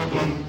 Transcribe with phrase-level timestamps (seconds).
[0.00, 0.48] Everyone,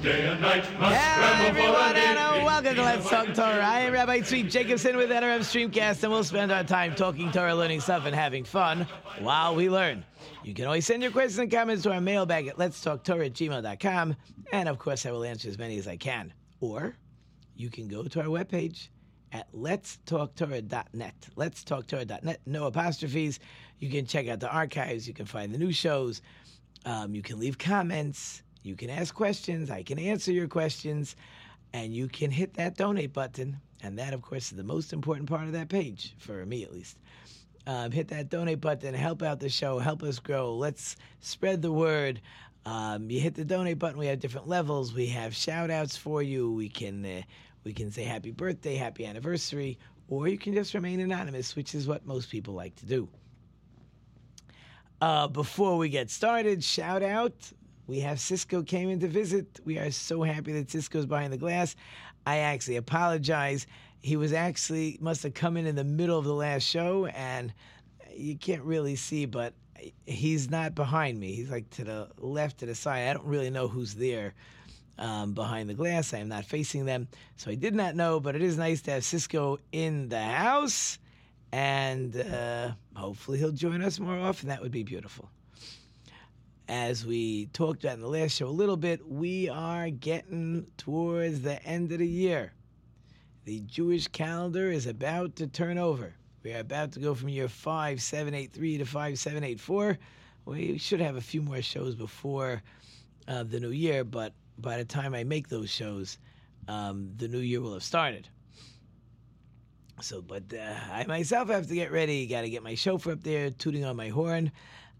[2.42, 3.62] welcome to Let's Talk Torah.
[3.62, 7.54] I am Rabbi Tzvi Jacobson with NRM Streamcast, and we'll spend our time talking Torah,
[7.54, 8.86] learning stuff, and having fun
[9.20, 10.06] while we learn.
[10.42, 14.16] You can always send your questions and comments to our mailbag at letstalktorah at gmail.com,
[14.52, 16.32] and of course, I will answer as many as I can.
[16.60, 16.96] Or
[17.54, 18.88] you can go to our webpage
[19.32, 21.28] at letstalktorah.net.
[21.36, 23.38] Letstalktorah.net, no apostrophes.
[23.80, 26.22] You can check out the archives, you can find the new shows,
[26.86, 31.16] um, you can leave comments, you can ask questions, I can answer your questions,
[31.72, 33.60] and you can hit that donate button.
[33.82, 36.72] And that, of course, is the most important part of that page, for me at
[36.72, 36.98] least.
[37.66, 40.54] Um, hit that donate button, help out the show, help us grow.
[40.54, 42.20] Let's spread the word.
[42.64, 43.98] Um, you hit the donate button.
[43.98, 44.94] We have different levels.
[44.94, 46.52] We have shout outs for you.
[46.52, 47.22] We can uh,
[47.64, 51.86] we can say happy birthday, happy anniversary, or you can just remain anonymous, which is
[51.86, 53.08] what most people like to do.
[55.00, 57.34] Uh, before we get started, shout out.
[57.86, 59.60] We have Cisco came in to visit.
[59.64, 61.74] We are so happy that Cisco's behind the glass.
[62.26, 63.66] I actually apologize.
[64.00, 67.52] He was actually must have come in in the middle of the last show, and
[68.14, 69.54] you can't really see, but
[70.06, 71.34] he's not behind me.
[71.34, 73.08] He's like to the left, to the side.
[73.08, 74.34] I don't really know who's there
[74.98, 76.14] um, behind the glass.
[76.14, 78.20] I am not facing them, so I did not know.
[78.20, 80.98] But it is nice to have Cisco in the house,
[81.50, 84.48] and uh, hopefully he'll join us more often.
[84.48, 85.28] That would be beautiful.
[86.68, 91.42] As we talked about in the last show a little bit, we are getting towards
[91.42, 92.52] the end of the year.
[93.44, 96.14] The Jewish calendar is about to turn over.
[96.44, 99.98] We are about to go from year 5783 to 5784.
[100.44, 102.62] We should have a few more shows before
[103.26, 106.18] uh, the new year, but by the time I make those shows,
[106.68, 108.28] um, the new year will have started.
[110.00, 112.26] So, but uh, I myself have to get ready.
[112.26, 114.50] Got to get my shofar up there, tooting on my horn.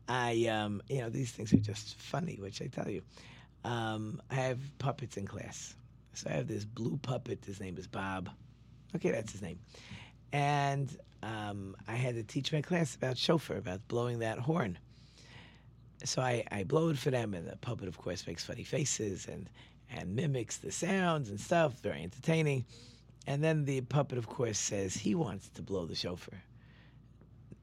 [0.08, 3.02] I, um, you know, these things are just funny, which I tell you.
[3.64, 5.74] Um, I have puppets in class.
[6.14, 7.44] So I have this blue puppet.
[7.44, 8.28] His name is Bob.
[8.94, 9.58] Okay, that's his name.
[10.32, 14.78] And um, I had to teach my class about shofar, about blowing that horn.
[16.04, 19.28] So I, I blow it for them, and the puppet, of course, makes funny faces
[19.28, 19.48] and,
[19.94, 21.80] and mimics the sounds and stuff.
[21.80, 22.64] Very entertaining.
[23.26, 26.42] And then the puppet, of course, says he wants to blow the shofar.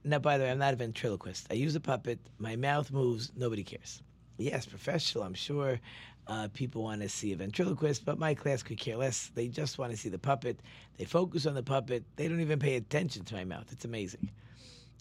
[0.04, 1.48] Now, by the way, I'm not a ventriloquist.
[1.52, 2.20] I use a puppet.
[2.38, 3.32] My mouth moves.
[3.36, 4.02] Nobody cares.
[4.38, 5.26] Yes, professional.
[5.26, 5.80] I'm sure
[6.28, 9.32] uh, people want to see a ventriloquist, but my class could care less.
[9.36, 10.62] They just want to see the puppet.
[10.98, 12.06] They focus on the puppet.
[12.16, 13.66] They don't even pay attention to my mouth.
[13.72, 14.30] It's amazing.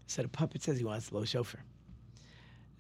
[0.07, 1.63] So the puppet says he wants to blow a shofar.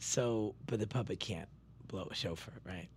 [0.00, 1.48] So, but the puppet can't
[1.86, 2.88] blow a shofar, right?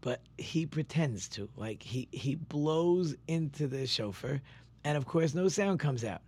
[0.00, 1.48] But he pretends to.
[1.56, 4.40] Like he he blows into the shofar,
[4.84, 6.22] and of course, no sound comes out.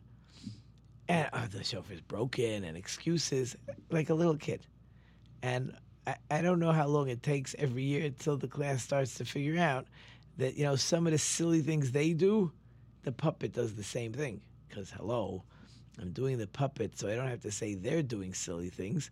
[1.09, 3.57] And oh, the shofar's broken and excuses,
[3.91, 4.67] like a little kid.
[5.43, 5.77] And
[6.07, 9.25] I, I don't know how long it takes every year until the class starts to
[9.25, 9.87] figure out
[10.39, 12.51] that, you know, some of the silly things they do,
[13.03, 14.41] the puppet does the same thing.
[14.69, 15.45] Because, hello,
[16.01, 19.11] I'm doing the puppet, so I don't have to say they're doing silly things.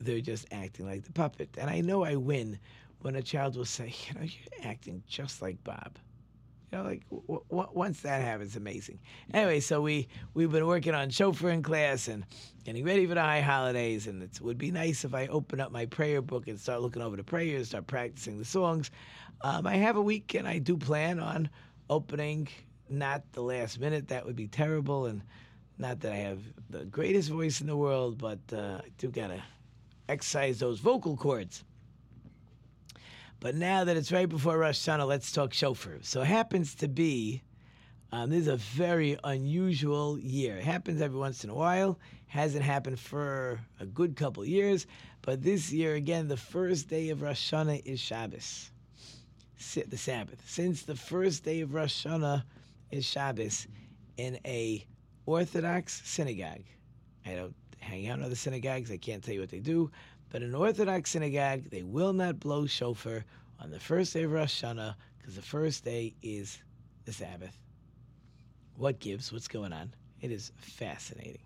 [0.00, 1.50] They're just acting like the puppet.
[1.58, 2.58] And I know I win
[3.00, 5.98] when a child will say, you know, you're acting just like Bob.
[6.70, 8.98] You know, like w- w- once that happens, amazing.
[9.32, 12.24] Anyway, so we we've been working on shofar in class and
[12.64, 15.72] getting ready for the high holidays, and it would be nice if I open up
[15.72, 18.90] my prayer book and start looking over the prayers, start practicing the songs.
[19.40, 21.48] Um, I have a week, and I do plan on
[21.88, 22.48] opening.
[22.90, 25.22] Not the last minute; that would be terrible, and
[25.78, 29.42] not that I have the greatest voice in the world, but uh, I do gotta
[30.08, 31.64] exercise those vocal cords.
[33.40, 35.98] But now that it's right before Rosh Hashanah, let's talk shofar.
[36.02, 37.42] So it happens to be,
[38.10, 40.56] um, this is a very unusual year.
[40.56, 41.98] It happens every once in a while.
[42.26, 44.86] Hasn't happened for a good couple years.
[45.22, 48.70] But this year, again, the first day of Rosh Hashanah is Shabbos,
[49.56, 50.42] the Sabbath.
[50.46, 52.42] Since the first day of Rosh Hashanah
[52.90, 53.68] is Shabbos
[54.16, 54.84] in a
[55.26, 56.64] Orthodox synagogue.
[57.24, 58.90] I don't hang out in other synagogues.
[58.90, 59.90] I can't tell you what they do.
[60.30, 63.24] But in Orthodox synagogue, they will not blow shofar
[63.60, 66.58] on the first day of Rosh Hashanah because the first day is
[67.04, 67.56] the Sabbath.
[68.76, 69.32] What gives?
[69.32, 69.92] What's going on?
[70.20, 71.40] It is fascinating.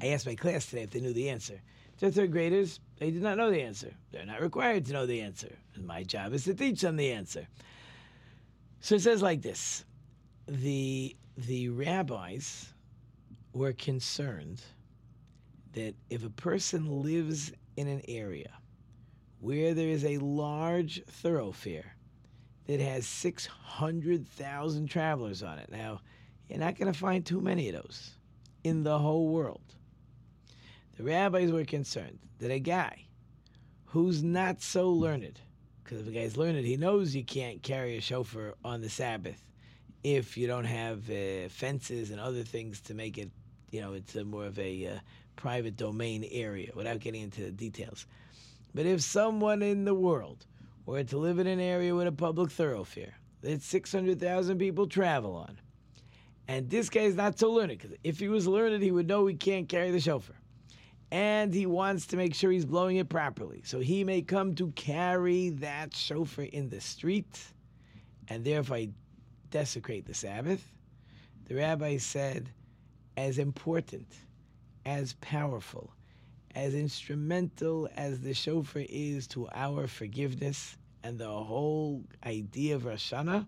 [0.00, 1.60] I asked my class today if they knew the answer.
[2.00, 3.92] To third graders, they did not know the answer.
[4.10, 5.56] They're not required to know the answer.
[5.74, 7.46] And my job is to teach them the answer.
[8.80, 9.84] So it says like this:
[10.46, 12.72] the the rabbis
[13.52, 14.60] were concerned
[15.74, 18.50] that if a person lives in an area
[19.40, 21.96] where there is a large thoroughfare
[22.66, 25.70] that has 600,000 travelers on it.
[25.70, 26.00] Now,
[26.48, 28.12] you're not going to find too many of those
[28.62, 29.60] in the whole world.
[30.96, 33.06] The rabbis were concerned that a guy
[33.86, 35.40] who's not so learned,
[35.82, 39.44] because if a guy's learned, he knows you can't carry a shofar on the Sabbath
[40.02, 43.30] if you don't have uh, fences and other things to make it,
[43.70, 44.98] you know, it's more of a uh,
[45.36, 48.06] private domain area without getting into the details.
[48.74, 50.46] But if someone in the world
[50.86, 55.58] were to live in an area with a public thoroughfare that 600,000 people travel on,
[56.48, 59.26] and this guy is not so learned, because if he was learned, he would know
[59.26, 60.36] he can't carry the shofar.
[61.10, 63.62] And he wants to make sure he's blowing it properly.
[63.64, 67.40] So he may come to carry that shofar in the street
[68.28, 68.86] and therefore
[69.50, 70.66] desecrate the Sabbath.
[71.46, 72.50] The rabbi said,
[73.16, 74.08] as important,
[74.86, 75.90] as powerful,
[76.54, 83.12] as instrumental as the shofar is to our forgiveness and the whole idea of Rosh
[83.12, 83.46] Hashanah,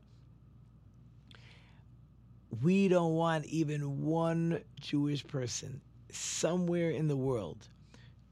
[2.62, 5.80] we don't want even one Jewish person
[6.10, 7.68] somewhere in the world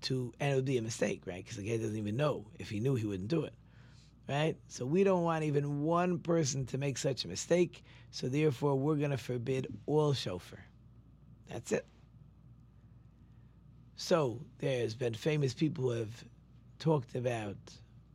[0.03, 1.43] to, and it would be a mistake, right?
[1.43, 2.47] Because the guy doesn't even know.
[2.59, 3.55] If he knew, he wouldn't do it,
[4.29, 4.57] right?
[4.69, 7.83] So we don't want even one person to make such a mistake.
[8.11, 10.65] So therefore, we're going to forbid all shofar.
[11.49, 11.87] That's it.
[13.97, 16.25] So there's been famous people who have
[16.81, 17.57] talked about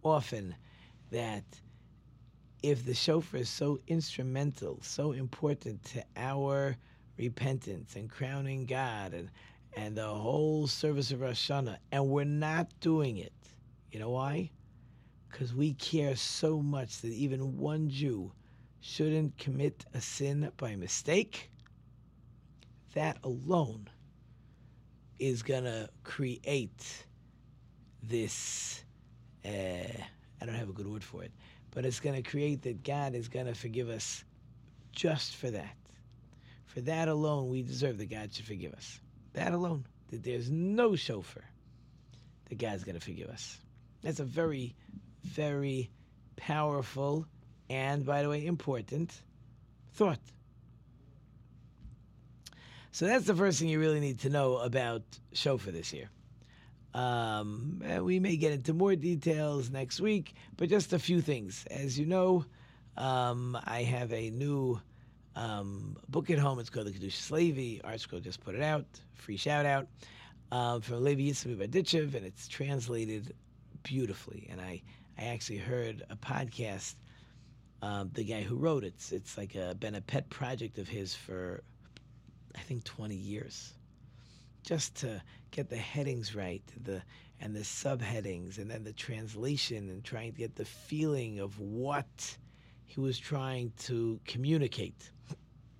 [0.03, 0.55] often
[1.09, 1.45] that
[2.61, 6.75] if the shofar is so instrumental, so important to our
[7.17, 9.29] repentance and crowning God and
[9.77, 13.31] and the whole service of Rosh Hashanah, and we're not doing it,
[13.91, 14.49] you know why?
[15.29, 18.33] Because we care so much that even one Jew
[18.81, 21.51] shouldn't commit a sin by mistake.
[22.95, 23.89] That alone
[25.19, 27.05] is gonna create
[28.01, 28.83] this.
[29.45, 31.31] Uh, I don't have a good word for it,
[31.71, 34.23] but it's gonna create that God is gonna forgive us
[34.91, 35.75] just for that.
[36.65, 38.99] For that alone, we deserve that God should forgive us.
[39.33, 41.43] That alone, that there's no shofar
[42.45, 43.57] that God's gonna forgive us.
[44.01, 44.75] That's a very,
[45.23, 45.89] very
[46.35, 47.27] powerful
[47.69, 49.21] and, by the way, important
[49.93, 50.19] thought.
[52.91, 55.03] So that's the first thing you really need to know about
[55.33, 56.09] Shofar this year.
[56.93, 61.65] Um, we may get into more details next week, but just a few things.
[61.69, 62.45] As you know,
[62.97, 64.81] um, I have a new
[65.35, 66.59] um, book at home.
[66.59, 67.87] It's called The Kedushas Levi.
[67.87, 68.85] ArtScroll just put it out.
[69.13, 69.87] Free shout out
[70.51, 73.35] um, from Levi Berditchev, and it's translated
[73.83, 74.47] beautifully.
[74.51, 74.81] And I,
[75.17, 76.95] I actually heard a podcast.
[77.81, 80.89] Um, the guy who wrote it, it's, it's like a, been a pet project of
[80.89, 81.63] his for
[82.59, 83.73] I think 20 years,
[84.63, 85.21] just to
[85.51, 87.01] get the headings right, the
[87.41, 92.37] and the subheadings, and then the translation, and trying to get the feeling of what
[92.85, 95.09] he was trying to communicate.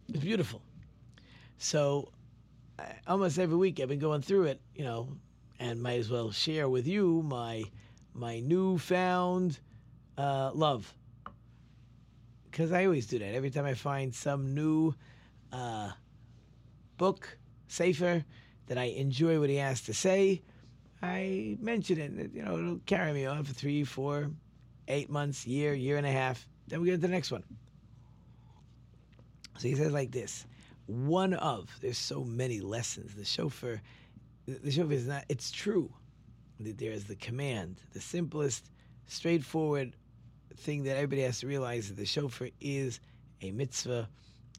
[0.08, 0.62] It's beautiful.
[1.58, 2.14] So,
[3.06, 5.10] almost every week I've been going through it, you know,
[5.60, 7.64] and might as well share with you my
[8.14, 9.60] my newfound
[10.18, 10.94] uh, love.
[12.50, 13.36] Because I always do that.
[13.36, 14.96] Every time I find some new
[15.52, 15.92] uh,
[17.00, 18.24] book, Sefer,
[18.68, 20.44] that I enjoy what he has to say,
[21.02, 22.32] I mention it.
[22.36, 24.30] You know, it'll carry me on for three, four,
[24.88, 26.48] eight months, year, year and a half.
[26.68, 27.44] Then we get to the next one.
[29.58, 30.46] So he says like this
[30.86, 33.16] one of, there's so many lessons.
[33.16, 33.82] The shofar,
[34.48, 35.92] the shofar is not, it's true
[36.60, 38.72] that there is the command, the simplest,
[39.08, 39.96] straightforward
[40.58, 43.00] thing that everybody has to realize that the shofar is
[43.42, 44.10] a mitzvah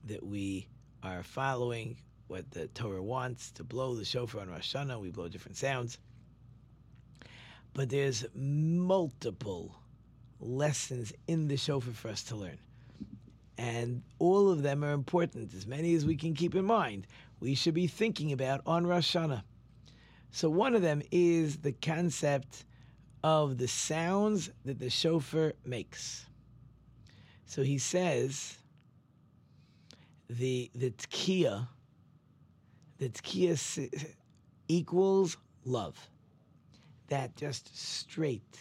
[0.07, 0.69] that we
[1.03, 1.97] are following
[2.31, 5.01] what the Torah wants to blow the shofar on Rosh Hashanah.
[5.01, 5.99] We blow different sounds.
[7.75, 9.75] But there's multiple
[10.39, 12.59] lessons in the shofar for us to learn.
[13.59, 17.07] And all of them are important, as many as we can keep in mind.
[17.41, 19.43] We should be thinking about on Rosh Hashanah.
[20.31, 22.65] So one of them is the concept
[23.25, 26.27] of the sounds that the shofar makes.
[27.47, 28.57] So he says
[30.29, 31.67] the the tkiya
[33.01, 34.15] the tkiya
[34.69, 35.99] equals love.
[37.09, 38.59] That just straight,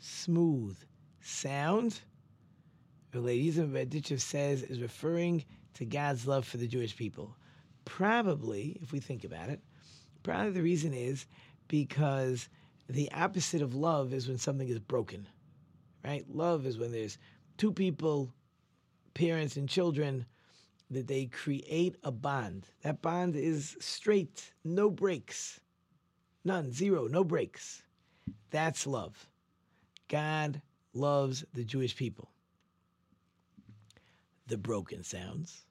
[0.00, 0.76] smooth
[1.20, 2.00] sound,
[3.12, 7.36] ladies and Berditchev says, is referring to God's love for the Jewish people.
[7.84, 9.60] Probably, if we think about it,
[10.22, 11.26] probably the reason is
[11.68, 12.48] because
[12.88, 15.28] the opposite of love is when something is broken,
[16.04, 16.24] right?
[16.28, 17.18] Love is when there's
[17.58, 18.32] two people
[19.12, 20.26] parents and children
[20.90, 22.66] that they create a bond.
[22.82, 25.60] That bond is straight, no breaks.
[26.44, 27.82] None, zero, no breaks.
[28.50, 29.28] That's love.
[30.08, 30.60] God
[30.92, 32.30] loves the Jewish people.
[34.46, 35.64] The broken sounds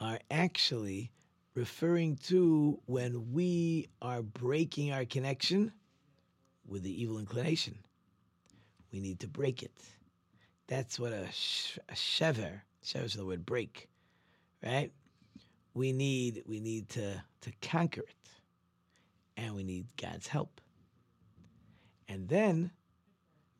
[0.00, 1.10] are actually
[1.54, 5.72] referring to when we are breaking our connection
[6.66, 7.78] with the evil inclination.
[8.92, 9.72] We need to break it.
[10.66, 13.88] That's what a, sh- a shever, shever is the word break,
[14.64, 14.92] right?
[15.74, 18.28] We need we need to to conquer it,
[19.36, 20.60] and we need God's help.
[22.08, 22.70] And then,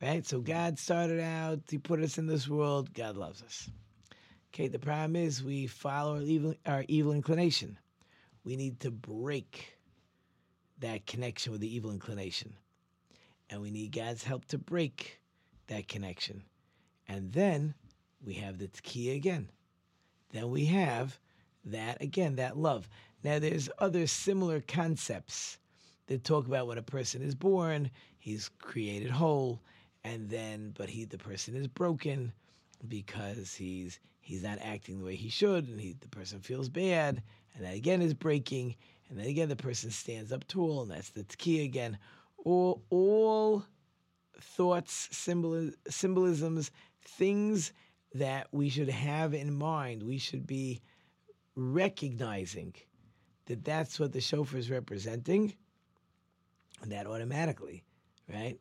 [0.01, 0.25] right?
[0.25, 2.93] So God started out; He put us in this world.
[2.93, 3.69] God loves us.
[4.53, 4.67] Okay.
[4.67, 7.77] The problem is we follow our evil our evil inclination.
[8.43, 9.77] We need to break
[10.79, 12.53] that connection with the evil inclination,
[13.49, 15.19] and we need God's help to break
[15.67, 16.43] that connection.
[17.07, 17.75] And then
[18.23, 19.49] we have the tkiya again.
[20.31, 21.19] Then we have
[21.65, 22.87] that again, that love.
[23.23, 25.57] Now there's other similar concepts
[26.07, 29.61] that talk about when a person is born, he's created whole,
[30.03, 32.33] and then but he the person is broken
[32.87, 37.23] because he's he's not acting the way he should, and he the person feels bad,
[37.55, 38.75] and that again is breaking,
[39.09, 41.97] and then again the person stands up tall, and that's the key again.
[42.43, 43.65] All all
[44.39, 46.69] thoughts, symbol, symbolisms,
[47.01, 47.71] things
[48.15, 50.01] that we should have in mind.
[50.03, 50.81] We should be
[51.55, 52.73] recognizing
[53.45, 55.53] that that's what the shofar is representing,
[56.81, 57.83] and that automatically,
[58.33, 58.57] right,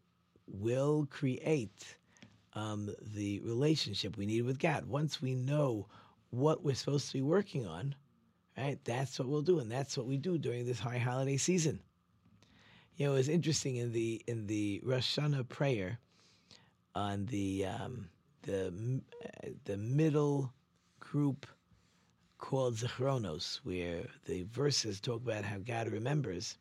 [0.47, 1.97] will create
[2.55, 4.87] um, the relationship we need with God.
[4.87, 5.87] Once we know
[6.31, 7.95] what we're supposed to be working on,
[8.59, 11.81] right, that's what we'll do, and that's what we do during this high holiday season.
[12.97, 15.99] You know, it's interesting in the in the Rosh Hashanah prayer
[16.95, 18.09] on the um,
[18.45, 19.01] the
[19.65, 20.53] the middle
[21.01, 21.47] group
[22.39, 26.59] called Zechronos, where the verses talk about how God remembers.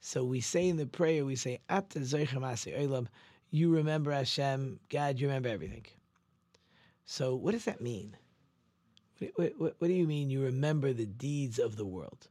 [0.00, 3.06] So we say in the prayer, we say, Ata Olam,
[3.50, 5.84] you remember Hashem, God, you remember everything.
[7.04, 8.16] So what does that mean?
[9.34, 12.28] What, what, what do you mean you remember the deeds of the world?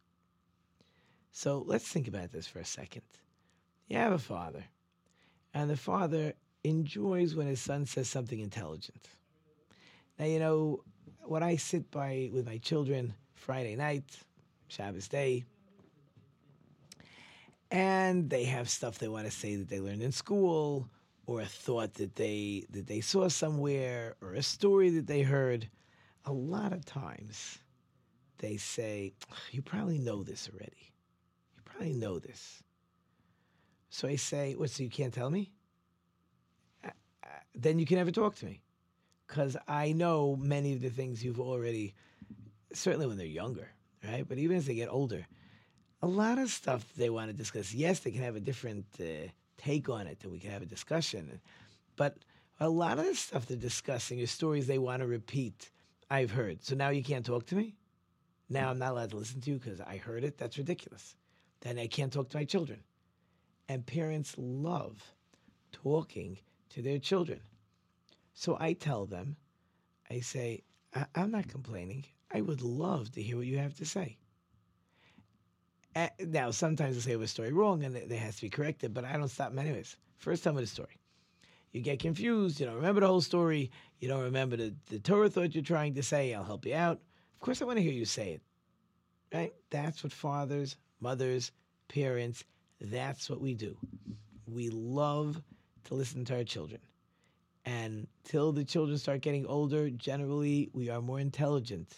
[1.31, 3.03] So let's think about this for a second.
[3.87, 4.63] You have a father,
[5.53, 6.33] and the father
[6.63, 9.07] enjoys when his son says something intelligent.
[10.17, 10.83] Now, you know,
[11.23, 14.03] when I sit by with my children Friday night,
[14.67, 15.45] Shabbos day,
[17.71, 20.89] and they have stuff they want to say that they learned in school,
[21.25, 25.69] or a thought that they that they saw somewhere, or a story that they heard,
[26.25, 27.59] a lot of times
[28.39, 29.13] they say,
[29.51, 30.91] "You probably know this already.
[31.55, 32.63] You probably know this."
[33.89, 34.71] So I say, "What?
[34.71, 35.51] So you can't tell me?"
[37.55, 38.61] Then you can never talk to me
[39.27, 41.93] because I know many of the things you've already,
[42.73, 43.69] certainly when they're younger,
[44.03, 44.27] right?
[44.27, 45.27] But even as they get older,
[46.01, 47.73] a lot of stuff they want to discuss.
[47.73, 50.65] Yes, they can have a different uh, take on it, and we can have a
[50.65, 51.41] discussion.
[51.95, 52.17] But
[52.59, 55.69] a lot of the stuff they're discussing is stories they want to repeat.
[56.09, 56.63] I've heard.
[56.63, 57.75] So now you can't talk to me.
[58.49, 60.37] Now I'm not allowed to listen to you because I heard it.
[60.37, 61.15] That's ridiculous.
[61.61, 62.79] Then I can't talk to my children.
[63.67, 65.13] And parents love
[65.71, 67.41] talking to their children.
[68.33, 69.35] So I tell them,
[70.09, 72.05] I say, I- am not complaining.
[72.31, 74.17] I would love to hear what you have to say.
[76.19, 79.03] now, sometimes I say a story wrong and it, it has to be corrected, but
[79.03, 79.97] I don't stop them anyways.
[80.17, 80.97] First time with the story.
[81.71, 85.29] You get confused, you don't remember the whole story, you don't remember the, the Torah
[85.29, 86.99] thought you're trying to say, I'll help you out.
[87.33, 88.41] Of course, I want to hear you say it.
[89.33, 89.53] Right?
[89.69, 91.51] That's what fathers, mothers,
[91.87, 92.43] parents,
[92.81, 93.77] that's what we do.
[94.47, 95.41] We love
[95.85, 96.81] to listen to our children.
[97.65, 101.93] And till the children start getting older, generally we are more intelligent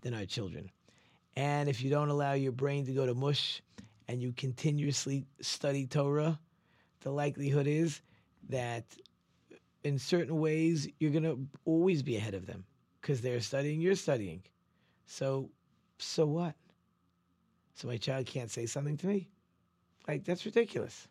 [0.00, 0.70] than our children.
[1.36, 3.62] And if you don't allow your brain to go to mush
[4.08, 6.38] and you continuously study Torah,
[7.00, 8.00] the likelihood is
[8.48, 8.84] that
[9.84, 12.64] in certain ways you're going to always be ahead of them
[13.00, 14.42] because they're studying, you're studying.
[15.06, 15.50] So,
[15.98, 16.54] so what?
[17.74, 19.28] So my child can't say something to me?
[20.06, 21.08] Like, that's ridiculous.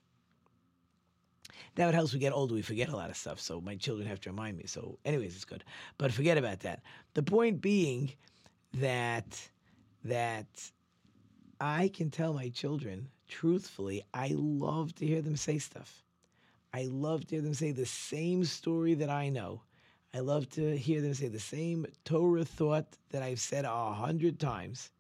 [1.76, 3.40] It helps we get older, we forget a lot of stuff.
[3.40, 4.66] So my children have to remind me.
[4.66, 5.64] So, anyways, it's good.
[5.98, 6.82] But forget about that.
[7.14, 8.14] The point being
[8.74, 9.50] that
[10.04, 10.72] that
[11.60, 16.04] I can tell my children truthfully, I love to hear them say stuff.
[16.74, 19.62] I love to hear them say the same story that I know.
[20.14, 24.40] I love to hear them say the same Torah thought that I've said a hundred
[24.40, 24.92] times.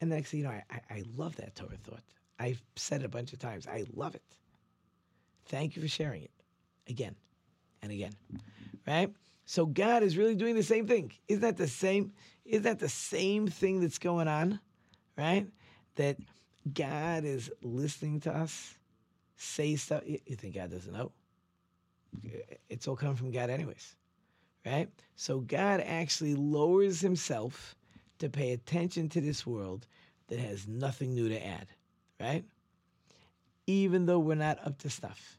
[0.00, 2.02] And next thing you know, I, I love that Torah thought.
[2.38, 3.66] I've said it a bunch of times.
[3.66, 4.22] I love it.
[5.46, 6.30] Thank you for sharing it
[6.88, 7.16] again
[7.82, 8.12] and again.
[8.86, 9.12] Right?
[9.44, 11.12] So God is really doing the same thing.
[11.28, 12.12] Isn't that the same?
[12.44, 14.60] Isn't that the same thing that's going on?
[15.16, 15.46] Right?
[15.96, 16.16] That
[16.72, 18.74] God is listening to us
[19.40, 20.02] say stuff.
[20.06, 21.12] You think God doesn't know?
[22.68, 23.96] It's all coming from God, anyways.
[24.64, 24.88] Right?
[25.16, 27.74] So God actually lowers himself
[28.18, 29.86] to pay attention to this world
[30.28, 31.66] that has nothing new to add.
[32.20, 32.44] Right?
[33.70, 35.38] Even though we're not up to stuff.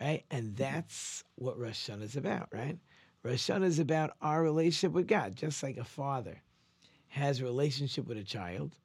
[0.00, 0.24] Right?
[0.30, 2.78] And that's what Rosh Hashanah is about, right?
[3.22, 6.40] Rosh Hashanah is about our relationship with God, just like a father
[7.10, 8.76] has a relationship with a child,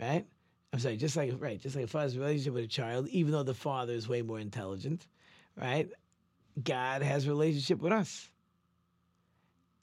[0.00, 0.26] right?
[0.72, 3.42] I'm sorry, just like right, just like a father's relationship with a child, even though
[3.42, 5.06] the father is way more intelligent,
[5.56, 5.88] right?
[6.62, 8.30] God has a relationship with us.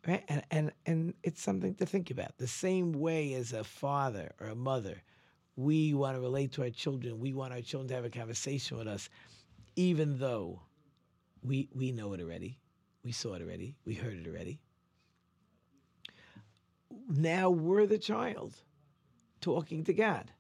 [0.06, 0.24] Right?
[0.28, 2.38] And and and it's something to think about.
[2.38, 5.04] The same way as a father or a mother,
[5.62, 7.20] we want to relate to our children.
[7.20, 9.10] We want our children to have a conversation with us,
[9.76, 10.62] even though
[11.44, 12.58] we we know it already.
[13.04, 13.76] We saw it already.
[13.86, 14.60] We heard it already.
[17.10, 18.56] Now we're the child
[19.40, 20.32] talking to God.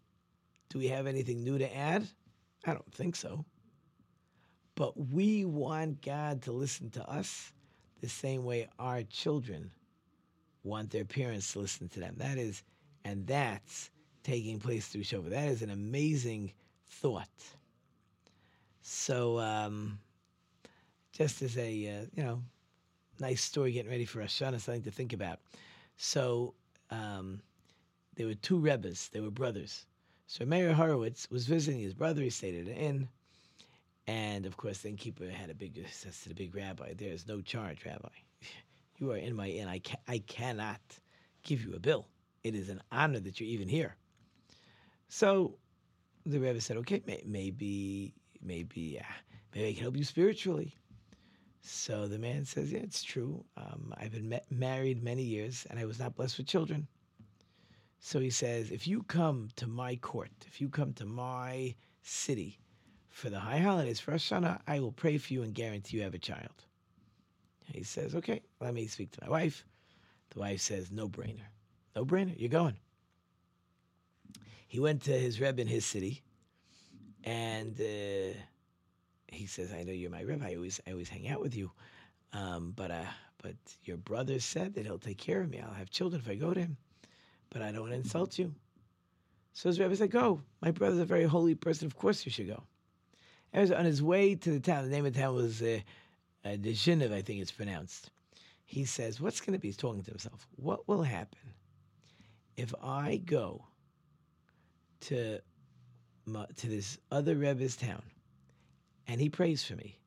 [0.69, 2.07] Do we have anything new to add?
[2.65, 3.45] I don't think so.
[4.75, 7.51] But we want God to listen to us
[7.99, 9.71] the same way our children
[10.63, 12.15] want their parents to listen to them.
[12.17, 12.63] That is,
[13.03, 13.89] and that's
[14.23, 15.29] taking place through Shofar.
[15.29, 16.51] That is an amazing
[16.87, 17.29] thought.
[18.81, 19.99] So, um,
[21.11, 22.41] just as a uh, you know
[23.19, 25.39] nice story getting ready for Hashanah, something to think about.
[25.97, 26.53] So
[26.89, 27.41] um,
[28.15, 29.85] there were two rebbes; they were brothers.
[30.27, 32.21] So Meir Horowitz was visiting his brother.
[32.21, 33.09] He stayed at an inn,
[34.07, 37.27] and of course, the innkeeper had a big says to the big rabbi, "There is
[37.27, 38.09] no charge, Rabbi.
[38.97, 39.67] You are in my inn.
[39.67, 40.81] I ca- I cannot
[41.43, 42.07] give you a bill.
[42.43, 43.95] It is an honor that you're even here."
[45.13, 45.57] So
[46.25, 49.03] the Rebbe said, "Okay, may- maybe, maybe, uh,
[49.53, 50.73] maybe I can help you spiritually."
[51.61, 53.43] So the man says, Yeah, it's true.
[53.57, 56.87] Um, I've been ma- married many years and I was not blessed with children.
[57.99, 62.57] So he says, If you come to my court, if you come to my city
[63.09, 66.15] for the high holidays, for Hashanah, I will pray for you and guarantee you have
[66.15, 66.65] a child.
[67.65, 69.65] He says, Okay, let me speak to my wife.
[70.29, 71.49] The wife says, No brainer.
[71.97, 72.33] No brainer.
[72.39, 72.77] You're going.
[74.71, 76.21] He went to his Rebbe in his city
[77.25, 77.75] and.
[77.79, 78.39] Uh,
[79.31, 80.45] he says, "I know you're my rebbe.
[80.45, 81.71] I always, I always hang out with you,
[82.33, 83.05] um, but, uh,
[83.41, 85.59] but your brother said that he'll take care of me.
[85.59, 86.77] I'll have children if I go to him,
[87.49, 88.53] but I don't want to insult you."
[89.53, 90.41] So his rebbe said, "Go.
[90.61, 91.85] My brother's a very holy person.
[91.85, 92.63] Of course you should go."
[93.53, 94.83] And was on his way to the town.
[94.83, 95.79] The name of the town was uh,
[96.45, 98.11] uh, I think it's pronounced.
[98.65, 100.47] He says, "What's going to be?" He's talking to himself.
[100.57, 101.39] What will happen
[102.57, 103.65] if I go
[105.01, 105.39] to
[106.25, 108.03] my, to this other rebbe's town?
[109.11, 109.99] and he prays for me,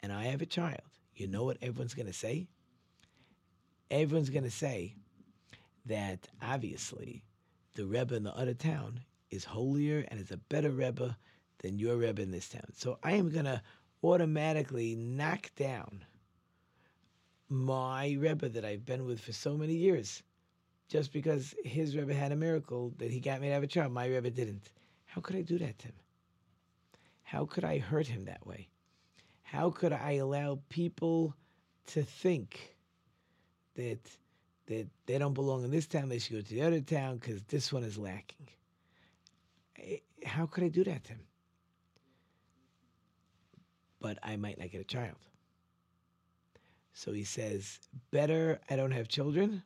[0.00, 0.82] and I have a child,
[1.14, 2.46] you know what everyone's going to say?
[3.90, 4.94] Everyone's going to say
[5.86, 7.22] that obviously
[7.76, 11.16] the Rebbe in the other town is holier and is a better Rebbe
[11.60, 12.66] than your Rebbe in this town.
[12.74, 13.62] So I am going to
[14.04, 16.04] automatically knock down
[17.48, 20.22] my Rebbe that I've been with for so many years
[20.88, 23.92] just because his Rebbe had a miracle that he got me to have a child.
[23.92, 24.70] My Rebbe didn't.
[25.06, 25.94] How could I do that to him?
[27.22, 28.68] How could I hurt him that way?
[29.42, 31.34] How could I allow people
[31.86, 32.76] to think
[33.74, 33.98] that
[34.66, 37.42] that they don't belong in this town, they should go to the other town because
[37.44, 38.48] this one is lacking?
[40.24, 41.20] How could I do that to him?
[44.00, 45.16] But I might not get a child.
[46.94, 47.78] So he says,
[48.10, 49.62] better I don't have children,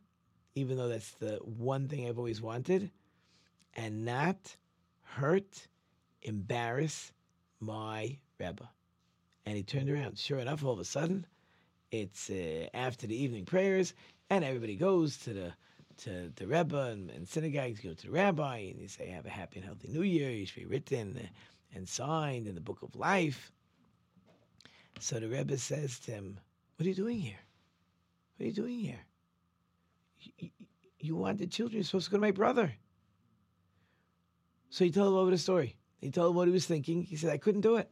[0.55, 2.91] even though that's the one thing I've always wanted,
[3.75, 4.57] and not
[5.03, 5.69] hurt,
[6.23, 7.13] embarrass,
[7.61, 8.69] my Rebbe.
[9.47, 10.19] And he turned around.
[10.19, 11.27] Sure enough, all of a sudden,
[11.91, 13.95] it's uh, after the evening prayers,
[14.29, 15.53] and everybody goes to the
[16.05, 19.31] to the Rebbe and, and synagogues, go to the rabbi, and they say, Have a
[19.31, 20.31] happy and healthy new year.
[20.31, 21.29] You should be written
[21.75, 23.53] and signed in the book of life.
[24.99, 26.41] So the Rebbe says to him,
[26.77, 27.39] What are you doing here?
[28.37, 29.01] What are you doing here?
[30.99, 31.79] You, wanted children.
[31.79, 32.73] You're supposed to go to my brother.
[34.69, 35.77] So he told him over the story.
[36.01, 37.03] He told him what he was thinking.
[37.03, 37.91] He said, I couldn't do it.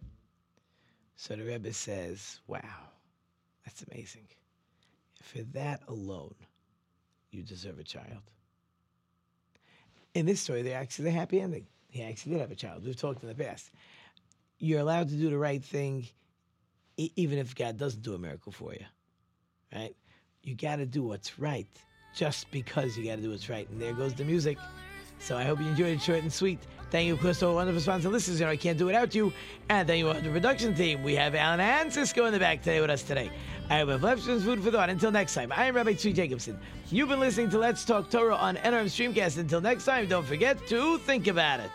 [1.17, 2.61] So the Rebbe says, Wow,
[3.64, 4.29] that's amazing.
[5.23, 6.35] For that alone,
[7.31, 8.23] you deserve a child.
[10.14, 11.67] In this story, they're actually a happy ending.
[11.91, 12.85] He actually did have a child.
[12.85, 13.71] We've talked in the past.
[14.59, 16.07] You're allowed to do the right thing,
[16.97, 18.85] even if God doesn't do a miracle for you,
[19.75, 19.95] right?
[20.43, 21.69] You got to do what's right
[22.19, 23.69] just because you got to do what's right.
[23.71, 24.59] And there goes the music.
[25.21, 26.59] So I hope you enjoyed it short and sweet.
[26.91, 28.41] Thank you, of course, to our wonderful sponsor listeners.
[28.41, 29.33] You know, I can't do without you.
[29.69, 31.03] And thank you to the production team.
[31.05, 33.31] We have Alan and Cisco in the back today with us today.
[33.71, 34.91] I have Lefson's food for thought.
[34.91, 36.59] Until next time, I am Rabbi Tzvi Jacobson.
[36.91, 39.39] You've been listening to Let's Talk Torah on NRM Streamcast.
[39.39, 41.71] Until next time, don't forget to think about it.